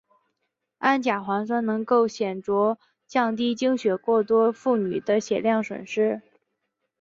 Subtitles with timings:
[0.79, 6.23] 氨甲环酸能够显着降低经血过多妇女的血量损失。